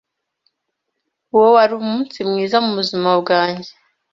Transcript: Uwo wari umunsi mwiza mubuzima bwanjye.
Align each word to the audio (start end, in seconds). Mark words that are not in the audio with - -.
Uwo 1.33 1.47
wari 1.55 1.73
umunsi 1.81 2.17
mwiza 2.29 2.57
mubuzima 2.65 3.09
bwanjye. 3.21 3.71